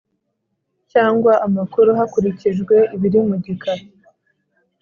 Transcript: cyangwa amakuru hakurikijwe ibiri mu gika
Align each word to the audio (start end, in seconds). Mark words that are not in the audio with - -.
cyangwa 0.91 1.33
amakuru 1.47 1.89
hakurikijwe 1.99 2.75
ibiri 2.95 3.19
mu 3.27 3.35
gika 3.43 3.73